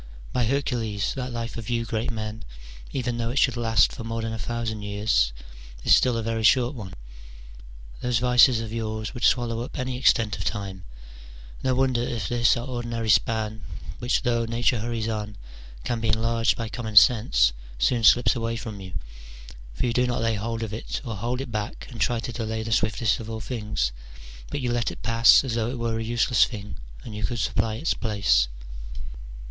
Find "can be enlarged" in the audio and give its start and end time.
15.83-16.57